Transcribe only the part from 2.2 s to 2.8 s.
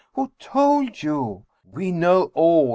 all